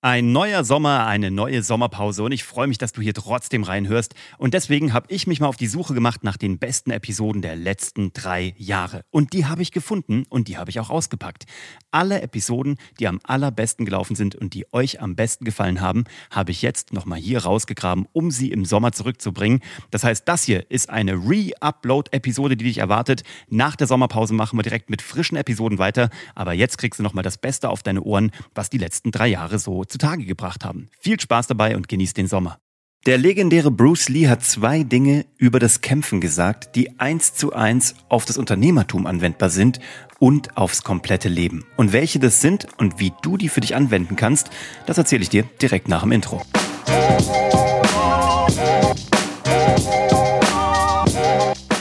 [0.00, 4.14] Ein neuer Sommer, eine neue Sommerpause und ich freue mich, dass du hier trotzdem reinhörst.
[4.36, 7.56] Und deswegen habe ich mich mal auf die Suche gemacht nach den besten Episoden der
[7.56, 9.02] letzten drei Jahre.
[9.10, 11.46] Und die habe ich gefunden und die habe ich auch ausgepackt.
[11.90, 16.52] Alle Episoden, die am allerbesten gelaufen sind und die euch am besten gefallen haben, habe
[16.52, 19.62] ich jetzt nochmal hier rausgegraben, um sie im Sommer zurückzubringen.
[19.90, 23.24] Das heißt, das hier ist eine Re-Upload-Episode, die dich erwartet.
[23.48, 26.08] Nach der Sommerpause machen wir direkt mit frischen Episoden weiter.
[26.36, 29.58] Aber jetzt kriegst du nochmal das Beste auf deine Ohren, was die letzten drei Jahre
[29.58, 30.88] so zutage gebracht haben.
[31.00, 32.58] Viel Spaß dabei und genießt den Sommer.
[33.06, 37.94] Der legendäre Bruce Lee hat zwei Dinge über das Kämpfen gesagt, die eins zu eins
[38.08, 39.78] auf das Unternehmertum anwendbar sind
[40.18, 41.64] und aufs komplette Leben.
[41.76, 44.50] Und welche das sind und wie du die für dich anwenden kannst,
[44.86, 46.42] das erzähle ich dir direkt nach dem Intro.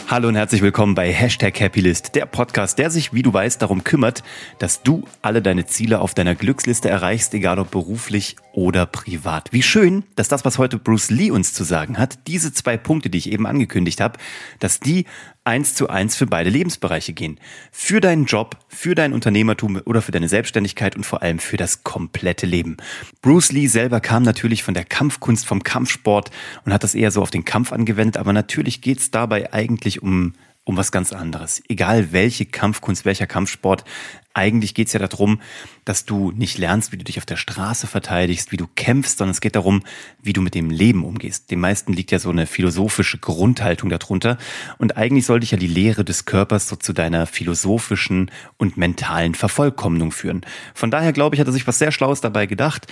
[0.10, 3.84] Hallo und herzlich willkommen bei Hashtag Happylist, der Podcast, der sich, wie du weißt, darum
[3.84, 4.24] kümmert,
[4.58, 9.52] dass du alle deine Ziele auf deiner Glücksliste erreichst, egal ob beruflich oder privat.
[9.52, 13.10] Wie schön, dass das, was heute Bruce Lee uns zu sagen hat, diese zwei Punkte,
[13.10, 14.18] die ich eben angekündigt habe,
[14.60, 15.08] dass die
[15.48, 17.40] eins zu eins für beide Lebensbereiche gehen.
[17.72, 21.84] Für deinen Job, für dein Unternehmertum oder für deine Selbstständigkeit und vor allem für das
[21.84, 22.76] komplette Leben.
[23.22, 26.32] Bruce Lee selber kam natürlich von der Kampfkunst, vom Kampfsport
[26.66, 30.04] und hat das eher so auf den Kampf angewendet, aber natürlich geht es dabei eigentlich
[30.04, 30.34] um
[30.68, 31.64] um was ganz anderes.
[31.70, 33.86] Egal welche Kampfkunst, welcher Kampfsport,
[34.34, 35.42] eigentlich geht es ja darum,
[35.86, 39.32] dass du nicht lernst, wie du dich auf der Straße verteidigst, wie du kämpfst, sondern
[39.32, 39.84] es geht darum,
[40.22, 41.50] wie du mit dem Leben umgehst.
[41.50, 44.38] Den meisten liegt ja so eine philosophische Grundhaltung darunter.
[44.78, 49.34] Und eigentlich sollte ich ja die Lehre des Körpers so zu deiner philosophischen und mentalen
[49.34, 50.46] Vervollkommnung führen.
[50.76, 52.88] Von daher glaube ich, hat er sich was sehr Schlaues dabei gedacht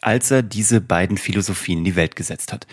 [0.00, 2.66] als er diese beiden Philosophien in die Welt gesetzt hat.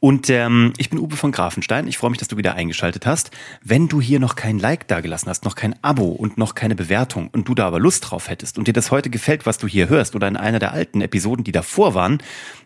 [0.00, 1.86] Und ähm, ich bin Uwe von Grafenstein.
[1.86, 3.30] Ich freue mich, dass du wieder eingeschaltet hast.
[3.62, 7.28] Wenn du hier noch kein Like dagelassen hast, noch kein Abo und noch keine Bewertung
[7.28, 9.90] und du da aber Lust drauf hättest und dir das heute gefällt, was du hier
[9.90, 12.16] hörst oder in einer der alten Episoden, die davor waren,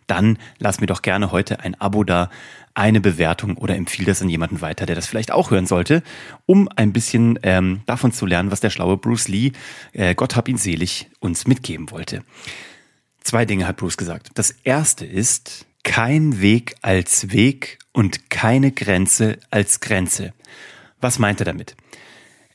[0.06, 2.30] dann lass mir doch gerne heute ein Abo da,
[2.74, 6.04] eine Bewertung oder empfiehl das an jemanden weiter, der das vielleicht auch hören sollte,
[6.46, 9.52] um ein bisschen ähm, davon zu lernen, was der schlaue Bruce Lee,
[9.92, 12.22] äh, Gott hab ihn selig, uns mitgeben wollte.
[13.22, 14.30] Zwei Dinge hat Bruce gesagt.
[14.34, 20.32] Das erste ist, kein Weg als Weg und keine Grenze als Grenze.
[21.00, 21.76] Was meint er damit?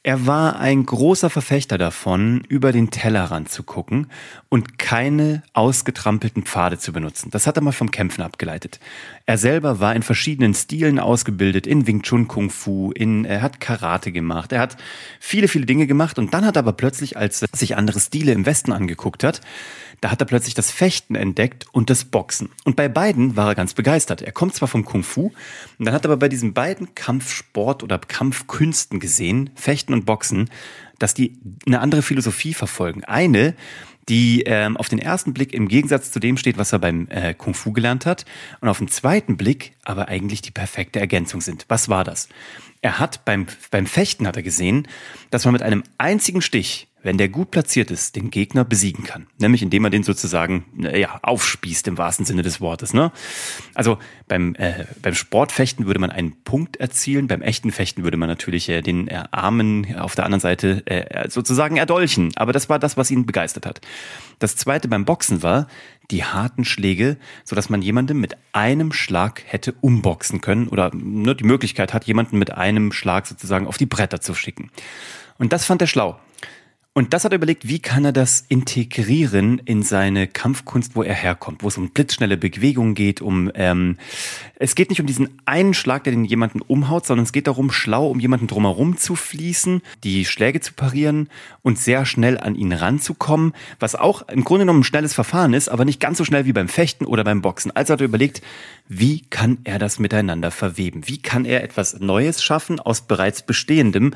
[0.02, 4.08] Er war ein großer Verfechter davon, über den Tellerrand zu gucken
[4.48, 7.32] und keine ausgetrampelten Pfade zu benutzen.
[7.32, 8.80] Das hat er mal vom Kämpfen abgeleitet.
[9.26, 13.60] Er selber war in verschiedenen Stilen ausgebildet, in Wing Chun Kung Fu, in, er hat
[13.60, 14.78] Karate gemacht, er hat
[15.20, 18.32] viele, viele Dinge gemacht und dann hat er aber plötzlich, als er sich andere Stile
[18.32, 19.42] im Westen angeguckt hat,
[20.02, 22.50] da hat er plötzlich das Fechten entdeckt und das Boxen.
[22.64, 24.22] Und bei beiden war er ganz begeistert.
[24.22, 25.32] Er kommt zwar vom Kung Fu,
[25.78, 30.50] und dann hat er aber bei diesen beiden Kampfsport oder Kampfkünsten gesehen, Fechten und Boxen,
[30.98, 33.04] dass die eine andere Philosophie verfolgen.
[33.04, 33.56] Eine,
[34.10, 37.34] die ähm, auf den ersten Blick im Gegensatz zu dem steht, was er beim äh,
[37.34, 38.26] Kung Fu gelernt hat,
[38.60, 41.66] und auf den zweiten Blick aber eigentlich die perfekte Ergänzung sind.
[41.68, 42.28] Was war das?
[42.82, 44.88] Er hat beim, beim Fechten hat er gesehen,
[45.32, 49.28] dass man mit einem einzigen Stich wenn der gut platziert ist, den Gegner besiegen kann.
[49.38, 52.94] Nämlich indem er den sozusagen ja, aufspießt im wahrsten Sinne des Wortes.
[52.94, 53.12] Ne?
[53.74, 58.28] Also beim, äh, beim Sportfechten würde man einen Punkt erzielen, beim echten Fechten würde man
[58.28, 62.32] natürlich äh, den äh, Armen auf der anderen Seite äh, sozusagen erdolchen.
[62.36, 63.82] Aber das war das, was ihn begeistert hat.
[64.40, 65.68] Das zweite beim Boxen war
[66.12, 71.36] die harten Schläge, so dass man jemanden mit einem Schlag hätte umboxen können oder ne,
[71.36, 74.72] die Möglichkeit hat, jemanden mit einem Schlag sozusagen auf die Bretter zu schicken.
[75.38, 76.20] Und das fand er schlau.
[76.96, 81.14] Und das hat er überlegt, wie kann er das integrieren in seine Kampfkunst, wo er
[81.14, 83.98] herkommt, wo es um blitzschnelle Bewegungen geht, um ähm,
[84.56, 87.72] es geht nicht um diesen einen Schlag, der den jemanden umhaut, sondern es geht darum,
[87.72, 91.30] schlau um jemanden drumherum zu fließen, die Schläge zu parieren
[91.62, 95.70] und sehr schnell an ihn ranzukommen, was auch im Grunde genommen ein schnelles Verfahren ist,
[95.70, 97.72] aber nicht ganz so schnell wie beim Fechten oder beim Boxen.
[97.72, 98.42] Also hat er überlegt,
[98.88, 101.08] wie kann er das miteinander verweben?
[101.08, 104.16] Wie kann er etwas Neues schaffen aus bereits Bestehendem?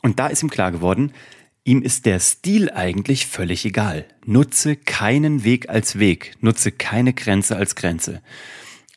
[0.00, 1.12] Und da ist ihm klar geworden,
[1.66, 4.04] Ihm ist der Stil eigentlich völlig egal.
[4.26, 8.20] Nutze keinen Weg als Weg, nutze keine Grenze als Grenze.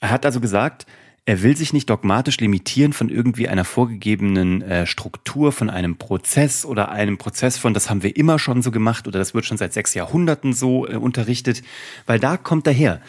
[0.02, 0.86] Er hat also gesagt,
[1.26, 6.66] er will sich nicht dogmatisch limitieren von irgendwie einer vorgegebenen äh, Struktur, von einem Prozess
[6.66, 9.58] oder einem Prozess von, das haben wir immer schon so gemacht oder das wird schon
[9.58, 11.64] seit sechs Jahrhunderten so äh, unterrichtet,
[12.06, 13.02] weil da kommt er her.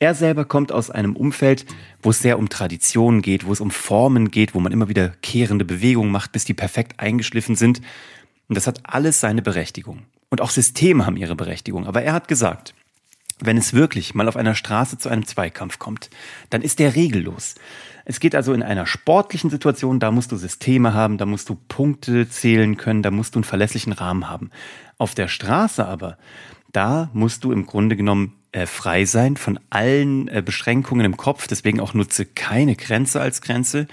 [0.00, 1.64] Er selber kommt aus einem Umfeld,
[2.02, 5.10] wo es sehr um Traditionen geht, wo es um Formen geht, wo man immer wieder
[5.22, 7.80] kehrende Bewegungen macht, bis die perfekt eingeschliffen sind.
[8.48, 10.02] Und das hat alles seine Berechtigung.
[10.28, 11.86] Und auch Systeme haben ihre Berechtigung.
[11.86, 12.74] Aber er hat gesagt,
[13.38, 16.10] wenn es wirklich mal auf einer Straße zu einem Zweikampf kommt,
[16.50, 17.56] dann ist der regellos.
[18.04, 21.56] Es geht also in einer sportlichen Situation, da musst du Systeme haben, da musst du
[21.68, 24.50] Punkte zählen können, da musst du einen verlässlichen Rahmen haben.
[24.96, 26.16] Auf der Straße aber,
[26.72, 31.46] da musst du im Grunde genommen äh, frei sein von allen äh, Beschränkungen im Kopf.
[31.46, 33.86] Deswegen auch nutze keine Grenze als Grenze,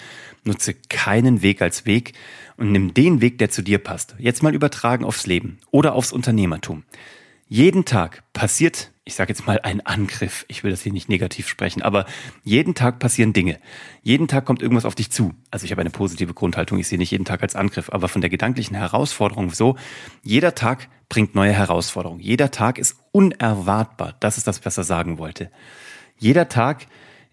[0.44, 2.14] nutze keinen Weg als Weg
[2.58, 4.16] und nimm den Weg, der zu dir passt.
[4.20, 6.84] Jetzt mal übertragen aufs Leben oder aufs Unternehmertum.
[7.50, 11.48] Jeden Tag passiert, ich sage jetzt mal ein Angriff, ich will das hier nicht negativ
[11.48, 12.06] sprechen, aber
[12.44, 13.60] jeden Tag passieren Dinge.
[14.02, 15.34] Jeden Tag kommt irgendwas auf dich zu.
[15.52, 18.22] Also ich habe eine positive Grundhaltung, ich sehe nicht jeden Tag als Angriff, aber von
[18.22, 19.78] der gedanklichen Herausforderung so,
[20.24, 22.22] jeder Tag bringt neue Herausforderungen.
[22.22, 24.15] Jeder Tag ist unerwartbar.
[24.19, 25.50] Das ist das, was er sagen wollte.
[26.18, 26.88] Jeder Tag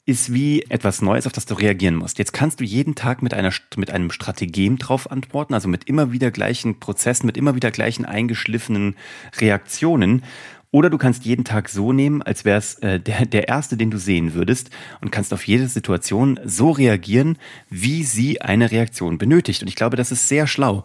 [0.06, 2.18] ist wie etwas Neues, auf das du reagieren musst.
[2.18, 6.12] Jetzt kannst du jeden Tag mit einer mit einem Strategem drauf antworten, also mit immer
[6.12, 8.96] wieder gleichen Prozessen, mit immer wieder gleichen eingeschliffenen
[9.38, 10.24] Reaktionen.
[10.72, 13.90] Oder du kannst jeden Tag so nehmen, als wäre es äh, der, der erste, den
[13.90, 17.38] du sehen würdest und kannst auf jede Situation so reagieren,
[17.68, 19.62] wie sie eine Reaktion benötigt.
[19.62, 20.84] Und ich glaube, das ist sehr schlau.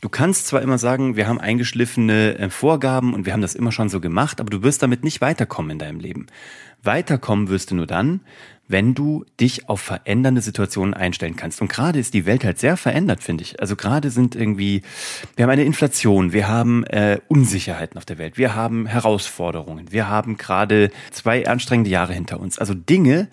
[0.00, 3.72] Du kannst zwar immer sagen, wir haben eingeschliffene äh, Vorgaben und wir haben das immer
[3.72, 6.26] schon so gemacht, aber du wirst damit nicht weiterkommen in deinem Leben.
[6.82, 8.20] Weiterkommen wirst du nur dann,
[8.68, 11.60] wenn du dich auf verändernde Situationen einstellen kannst.
[11.60, 13.60] Und gerade ist die Welt halt sehr verändert, finde ich.
[13.60, 14.82] Also gerade sind irgendwie,
[15.36, 20.08] wir haben eine Inflation, wir haben äh, Unsicherheiten auf der Welt, wir haben Herausforderungen, wir
[20.08, 22.58] haben gerade zwei anstrengende Jahre hinter uns.
[22.58, 23.28] Also Dinge,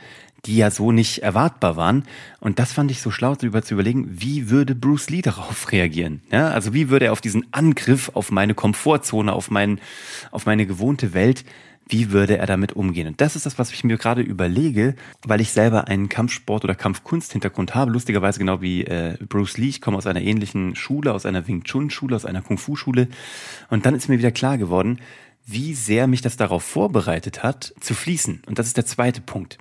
[0.45, 2.03] die ja so nicht erwartbar waren.
[2.39, 6.21] Und das fand ich so schlau, darüber zu überlegen, wie würde Bruce Lee darauf reagieren?
[6.31, 9.79] Ja, also wie würde er auf diesen Angriff auf meine Komfortzone, auf, mein,
[10.31, 11.45] auf meine gewohnte Welt
[11.87, 13.07] wie würde er damit umgehen?
[13.07, 14.95] Und das ist das, was ich mir gerade überlege,
[15.25, 17.91] weil ich selber einen Kampfsport- oder Kampfkunst-Hintergrund habe.
[17.91, 19.67] Lustigerweise genau wie äh, Bruce Lee.
[19.67, 23.09] Ich komme aus einer ähnlichen Schule, aus einer Wing Chun-Schule, aus einer Kung-Fu-Schule.
[23.69, 24.99] Und dann ist mir wieder klar geworden,
[25.45, 28.43] wie sehr mich das darauf vorbereitet hat, zu fließen.
[28.47, 29.57] Und das ist der zweite Punkt.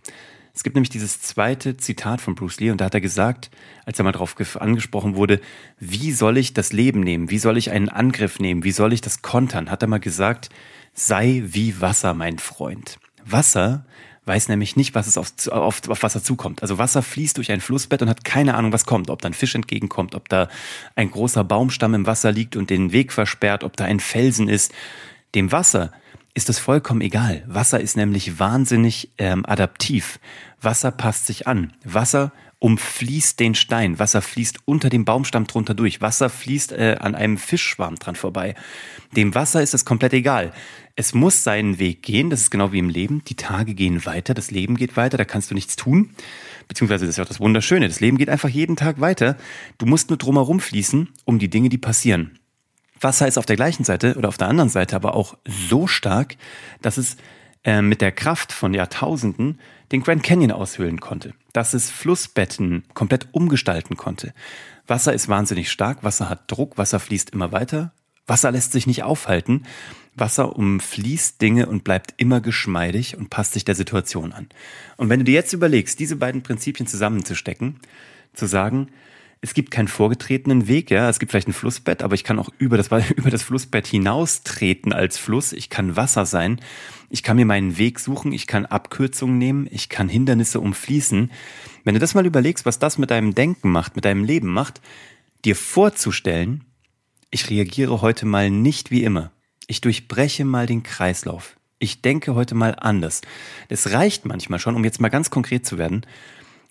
[0.55, 3.51] Es gibt nämlich dieses zweite Zitat von Bruce Lee und da hat er gesagt,
[3.87, 5.41] als er mal darauf angesprochen wurde,
[5.79, 7.31] wie soll ich das Leben nehmen?
[7.31, 8.63] Wie soll ich einen Angriff nehmen?
[8.63, 9.71] Wie soll ich das kontern?
[9.71, 10.51] Hat er mal gesagt,
[10.93, 12.99] sei wie Wasser, mein Freund.
[13.25, 13.87] Wasser
[14.25, 16.63] weiß nämlich nicht, was es auf, auf, auf Wasser zukommt.
[16.63, 19.11] Also Wasser fließt durch ein Flussbett und hat keine Ahnung, was kommt.
[19.11, 20.49] Ob da ein Fisch entgegenkommt, ob da
[20.95, 24.73] ein großer Baumstamm im Wasser liegt und den Weg versperrt, ob da ein Felsen ist.
[25.35, 25.93] Dem Wasser
[26.35, 27.45] ist es vollkommen egal.
[27.47, 30.19] Wasser ist nämlich wahnsinnig ähm, adaptiv.
[30.61, 31.73] Wasser passt sich an.
[31.85, 33.99] Wasser umfließt den Stein.
[33.99, 36.01] Wasser fließt unter dem Baumstamm drunter durch.
[36.01, 38.55] Wasser fließt äh, an einem Fischschwarm dran vorbei.
[39.17, 40.53] Dem Wasser ist es komplett egal.
[40.95, 42.31] Es muss seinen Weg gehen.
[42.31, 43.25] Das ist genau wie im Leben.
[43.25, 46.11] Die Tage gehen weiter, das Leben geht weiter, da kannst du nichts tun.
[46.69, 47.89] Beziehungsweise das ist auch das Wunderschöne.
[47.89, 49.37] Das Leben geht einfach jeden Tag weiter.
[49.79, 52.39] Du musst nur drumherum fließen, um die Dinge, die passieren.
[53.03, 56.37] Wasser ist auf der gleichen Seite oder auf der anderen Seite aber auch so stark,
[56.81, 57.17] dass es
[57.65, 59.61] äh, mit der Kraft von Jahrtausenden
[59.93, 64.33] den Grand Canyon aushöhlen konnte, dass es Flussbetten komplett umgestalten konnte.
[64.87, 67.93] Wasser ist wahnsinnig stark, Wasser hat Druck, Wasser fließt immer weiter,
[68.27, 69.65] Wasser lässt sich nicht aufhalten,
[70.15, 74.49] Wasser umfließt Dinge und bleibt immer geschmeidig und passt sich der Situation an.
[74.97, 77.81] Und wenn du dir jetzt überlegst, diese beiden Prinzipien zusammenzustecken,
[78.35, 78.89] zu sagen,
[79.45, 81.09] es gibt keinen vorgetretenen Weg, ja.
[81.11, 84.93] Es gibt vielleicht ein Flussbett, aber ich kann auch über das, über das Flussbett hinaustreten
[84.93, 85.53] als Fluss.
[85.53, 86.61] Ich kann Wasser sein.
[87.11, 88.33] Ich kann mir meinen Weg suchen.
[88.33, 89.69] Ich kann Abkürzungen nehmen.
[89.71, 91.33] Ich kann Hindernisse umfließen.
[91.83, 94.81] Wenn du das mal überlegst, was das mit deinem Denken macht, mit deinem Leben macht,
[95.45, 96.65] dir vorzustellen,
[97.33, 99.33] ich reagiere heute mal nicht wie immer.
[99.67, 101.57] Ich durchbreche mal den Kreislauf.
[101.81, 103.23] Ich denke heute mal anders.
[103.69, 106.07] Es reicht manchmal schon, um jetzt mal ganz konkret zu werden,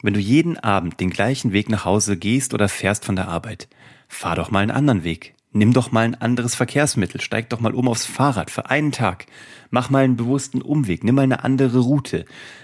[0.02, 3.68] wenn du jeden Abend den gleichen Weg nach Hause gehst oder fährst von der Arbeit,
[4.08, 5.36] fahr doch mal einen anderen Weg.
[5.54, 9.26] Nimm doch mal ein anderes Verkehrsmittel, steig doch mal um aufs Fahrrad für einen Tag.
[9.70, 12.24] Mach mal einen bewussten Umweg, nimm mal eine andere Route.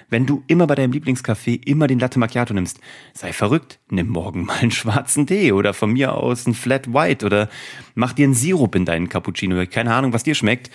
[0.09, 2.79] Wenn du immer bei deinem Lieblingscafé immer den Latte Macchiato nimmst,
[3.13, 7.25] sei verrückt, nimm morgen mal einen schwarzen Tee oder von mir aus einen Flat White
[7.25, 7.49] oder
[7.93, 10.71] mach dir einen Sirup in deinen Cappuccino, keine Ahnung, was dir schmeckt.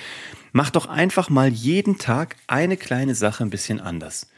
[0.52, 4.30] Mach doch einfach mal jeden Tag eine kleine Sache ein bisschen anders.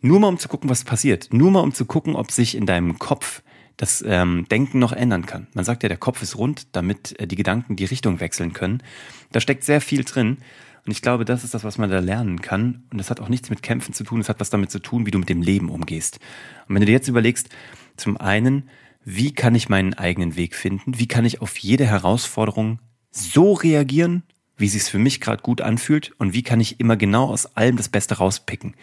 [0.00, 1.28] Nur mal um zu gucken, was passiert.
[1.32, 3.42] Nur mal um zu gucken, ob sich in deinem Kopf
[3.76, 5.46] das ähm, Denken noch ändern kann.
[5.54, 8.82] Man sagt ja, der Kopf ist rund, damit äh, die Gedanken die Richtung wechseln können.
[9.32, 10.38] Da steckt sehr viel drin.
[10.86, 12.84] Und ich glaube, das ist das, was man da lernen kann.
[12.90, 14.20] Und das hat auch nichts mit Kämpfen zu tun.
[14.20, 16.18] Es hat was damit zu tun, wie du mit dem Leben umgehst.
[16.68, 17.48] Und wenn du dir jetzt überlegst,
[17.96, 18.68] zum einen,
[19.04, 20.98] wie kann ich meinen eigenen Weg finden?
[20.98, 22.80] Wie kann ich auf jede Herausforderung
[23.10, 24.22] so reagieren,
[24.56, 26.12] wie es für mich gerade gut anfühlt?
[26.18, 28.74] Und wie kann ich immer genau aus allem das Beste rauspicken?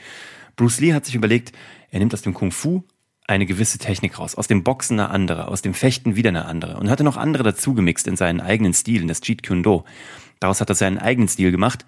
[0.57, 1.53] Bruce Lee hat sich überlegt,
[1.91, 2.83] er nimmt aus dem Kung Fu
[3.27, 6.77] eine gewisse Technik raus, aus dem Boxen eine andere, aus dem Fechten wieder eine andere
[6.77, 9.85] und hatte noch andere dazu gemixt in seinen eigenen Stil, in das Jeet Kune Do.
[10.39, 11.85] Daraus hat er seinen eigenen Stil gemacht,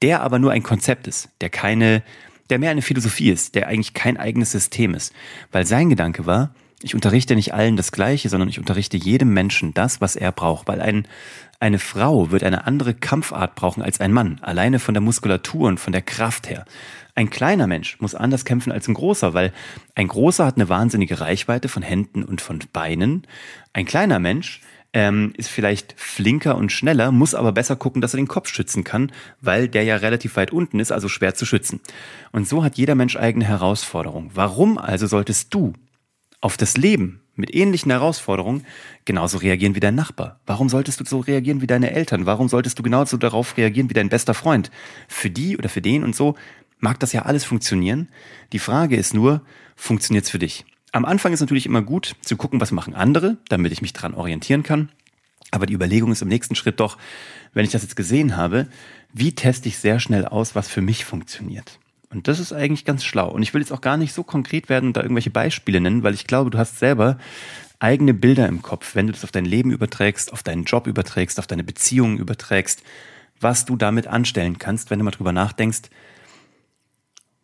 [0.00, 2.02] der aber nur ein Konzept ist, der keine,
[2.48, 5.12] der mehr eine Philosophie ist, der eigentlich kein eigenes System ist,
[5.50, 9.72] weil sein Gedanke war, Ich unterrichte nicht allen das Gleiche, sondern ich unterrichte jedem Menschen
[9.72, 11.06] das, was er braucht, weil ein,
[11.60, 15.78] eine Frau wird eine andere Kampfart brauchen als ein Mann, alleine von der Muskulatur und
[15.78, 16.64] von der Kraft her.
[17.14, 19.52] Ein kleiner Mensch muss anders kämpfen als ein großer, weil
[19.94, 23.26] ein großer hat eine wahnsinnige Reichweite von Händen und von Beinen.
[23.74, 24.62] Ein kleiner Mensch
[24.94, 28.82] ähm, ist vielleicht flinker und schneller, muss aber besser gucken, dass er den Kopf schützen
[28.82, 31.80] kann, weil der ja relativ weit unten ist, also schwer zu schützen.
[32.30, 34.30] Und so hat jeder Mensch eigene Herausforderungen.
[34.34, 35.74] Warum also solltest du
[36.40, 38.66] auf das Leben mit ähnlichen Herausforderungen
[39.04, 40.40] genauso reagieren wie dein Nachbar?
[40.44, 42.26] Warum solltest du so reagieren wie deine Eltern?
[42.26, 44.70] Warum solltest du genauso darauf reagieren wie dein bester Freund?
[45.08, 46.36] Für die oder für den und so
[46.82, 48.08] mag das ja alles funktionieren.
[48.52, 49.40] Die Frage ist nur,
[49.76, 50.66] funktioniert es für dich?
[50.90, 54.12] Am Anfang ist natürlich immer gut zu gucken, was machen andere, damit ich mich dran
[54.12, 54.90] orientieren kann.
[55.50, 56.98] Aber die Überlegung ist im nächsten Schritt doch,
[57.54, 58.66] wenn ich das jetzt gesehen habe,
[59.12, 61.78] wie teste ich sehr schnell aus, was für mich funktioniert?
[62.10, 63.30] Und das ist eigentlich ganz schlau.
[63.30, 66.02] Und ich will jetzt auch gar nicht so konkret werden und da irgendwelche Beispiele nennen,
[66.02, 67.16] weil ich glaube, du hast selber
[67.78, 71.38] eigene Bilder im Kopf, wenn du das auf dein Leben überträgst, auf deinen Job überträgst,
[71.38, 72.82] auf deine Beziehungen überträgst,
[73.40, 75.82] was du damit anstellen kannst, wenn du mal drüber nachdenkst,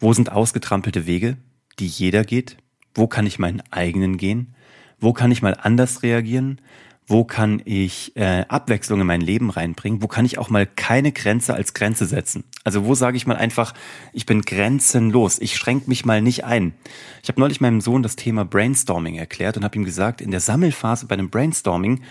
[0.01, 1.37] wo sind ausgetrampelte Wege,
[1.79, 2.57] die jeder geht?
[2.95, 4.55] Wo kann ich meinen eigenen gehen?
[5.01, 6.61] Wo kann ich mal anders reagieren?
[7.07, 10.03] Wo kann ich äh, Abwechslung in mein Leben reinbringen?
[10.03, 12.45] Wo kann ich auch mal keine Grenze als Grenze setzen?
[12.65, 13.73] Also wo sage ich mal einfach,
[14.13, 16.75] ich bin grenzenlos, ich schränke mich mal nicht ein.
[17.23, 20.41] Ich habe neulich meinem Sohn das Thema Brainstorming erklärt und habe ihm gesagt, in der
[20.41, 22.03] Sammelphase bei einem Brainstorming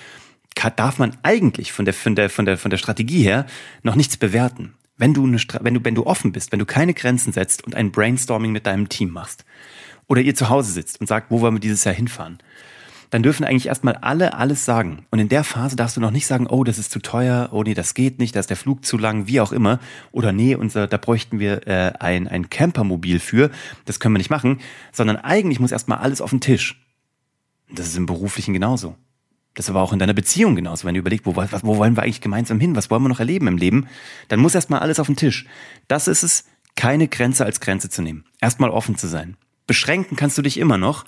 [0.75, 3.45] darf man eigentlich von der, von der, von der, von der Strategie her
[3.83, 6.93] noch nichts bewerten wenn du, eine, wenn, du, wenn du offen bist, wenn du keine
[6.93, 9.45] Grenzen setzt und ein Brainstorming mit deinem Team machst
[10.07, 12.39] oder ihr zu Hause sitzt und sagt, wo wollen wir dieses Jahr hinfahren,
[13.09, 15.05] dann dürfen eigentlich erstmal alle alles sagen.
[15.11, 17.63] Und in der Phase darfst du noch nicht sagen, oh, das ist zu teuer, oh
[17.63, 19.79] nee, das geht nicht, da ist der Flug zu lang, wie auch immer.
[20.11, 23.49] Oder nee, unser, da bräuchten wir äh, ein, ein Campermobil für,
[23.85, 24.59] das können wir nicht machen,
[24.91, 26.83] sondern eigentlich muss erstmal alles auf den Tisch.
[27.69, 28.95] Das ist im Beruflichen genauso.
[29.57, 30.85] Das war auch in deiner Beziehung genauso.
[30.85, 32.75] Wenn du überlegst, wo, wo wollen wir eigentlich gemeinsam hin?
[32.75, 33.87] Was wollen wir noch erleben im Leben?
[34.27, 35.47] Dann muss erstmal alles auf den Tisch.
[35.87, 36.45] Das ist es,
[36.75, 38.23] keine Grenze als Grenze zu nehmen.
[38.39, 39.35] Erstmal offen zu sein.
[39.65, 41.05] Beschränken kannst du dich immer noch.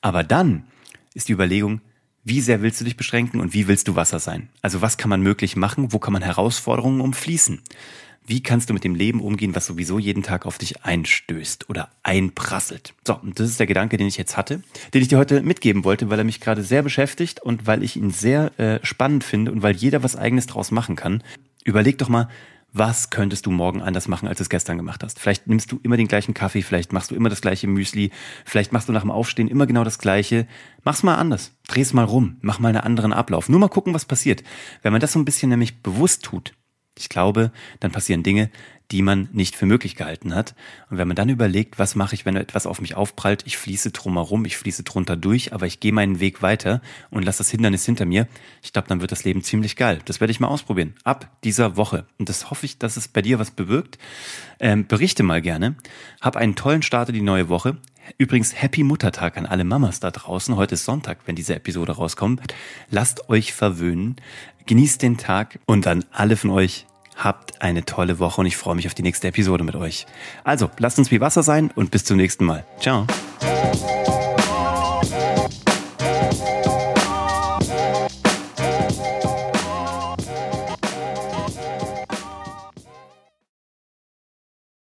[0.00, 0.64] Aber dann
[1.12, 1.82] ist die Überlegung,
[2.24, 4.48] wie sehr willst du dich beschränken und wie willst du Wasser sein?
[4.62, 5.92] Also was kann man möglich machen?
[5.92, 7.60] Wo kann man Herausforderungen umfließen?
[8.30, 11.88] Wie kannst du mit dem Leben umgehen, was sowieso jeden Tag auf dich einstößt oder
[12.04, 12.94] einprasselt?
[13.04, 14.62] So, und das ist der Gedanke, den ich jetzt hatte,
[14.94, 17.96] den ich dir heute mitgeben wollte, weil er mich gerade sehr beschäftigt und weil ich
[17.96, 21.24] ihn sehr äh, spannend finde und weil jeder was eigenes draus machen kann.
[21.64, 22.28] Überleg doch mal,
[22.72, 25.18] was könntest du morgen anders machen, als du es gestern gemacht hast?
[25.18, 28.12] Vielleicht nimmst du immer den gleichen Kaffee, vielleicht machst du immer das gleiche Müsli,
[28.44, 30.46] vielleicht machst du nach dem Aufstehen immer genau das gleiche.
[30.84, 31.50] Mach's mal anders.
[31.66, 32.36] Dreh's mal rum.
[32.42, 33.48] Mach mal einen anderen Ablauf.
[33.48, 34.44] Nur mal gucken, was passiert.
[34.82, 36.52] Wenn man das so ein bisschen nämlich bewusst tut,
[37.00, 38.50] ich glaube, dann passieren Dinge,
[38.90, 40.54] die man nicht für möglich gehalten hat.
[40.90, 43.92] Und wenn man dann überlegt, was mache ich, wenn etwas auf mich aufprallt, ich fließe
[43.92, 46.80] drumherum, ich fließe drunter durch, aber ich gehe meinen Weg weiter
[47.10, 48.26] und lasse das Hindernis hinter mir,
[48.62, 50.00] ich glaube, dann wird das Leben ziemlich geil.
[50.06, 50.94] Das werde ich mal ausprobieren.
[51.04, 52.06] Ab dieser Woche.
[52.18, 53.98] Und das hoffe ich, dass es bei dir was bewirkt.
[54.58, 55.76] Ähm, berichte mal gerne.
[56.20, 57.78] Hab einen tollen Start in die neue Woche.
[58.18, 60.56] Übrigens, Happy Muttertag an alle Mamas da draußen.
[60.56, 62.42] Heute ist Sonntag, wenn diese Episode rauskommt.
[62.90, 64.16] Lasst euch verwöhnen.
[64.66, 66.86] Genießt den Tag und an alle von euch
[67.20, 70.06] Habt eine tolle Woche und ich freue mich auf die nächste Episode mit euch.
[70.42, 72.64] Also, lasst uns wie Wasser sein und bis zum nächsten Mal.
[72.80, 73.06] Ciao.